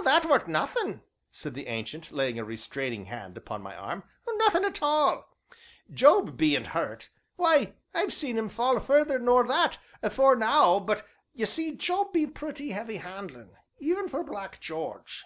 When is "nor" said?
9.18-9.44